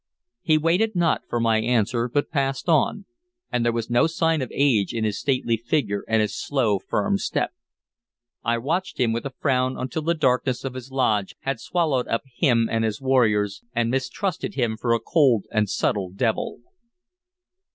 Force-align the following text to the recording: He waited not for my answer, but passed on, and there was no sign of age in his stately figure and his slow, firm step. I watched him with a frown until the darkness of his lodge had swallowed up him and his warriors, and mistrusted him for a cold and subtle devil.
He 0.41 0.57
waited 0.57 0.95
not 0.95 1.21
for 1.29 1.39
my 1.39 1.59
answer, 1.61 2.09
but 2.09 2.31
passed 2.31 2.67
on, 2.67 3.05
and 3.51 3.63
there 3.63 3.71
was 3.71 3.87
no 3.91 4.07
sign 4.07 4.41
of 4.41 4.49
age 4.51 4.95
in 4.95 5.03
his 5.03 5.19
stately 5.19 5.57
figure 5.57 6.03
and 6.07 6.23
his 6.23 6.33
slow, 6.35 6.79
firm 6.79 7.19
step. 7.19 7.51
I 8.43 8.57
watched 8.57 8.99
him 8.99 9.13
with 9.13 9.27
a 9.27 9.35
frown 9.39 9.77
until 9.77 10.01
the 10.01 10.15
darkness 10.15 10.65
of 10.65 10.73
his 10.73 10.89
lodge 10.91 11.35
had 11.41 11.59
swallowed 11.59 12.07
up 12.07 12.23
him 12.35 12.67
and 12.67 12.83
his 12.83 12.99
warriors, 12.99 13.61
and 13.75 13.91
mistrusted 13.91 14.55
him 14.55 14.75
for 14.75 14.95
a 14.95 14.99
cold 14.99 15.45
and 15.51 15.69
subtle 15.69 16.09
devil. 16.09 16.57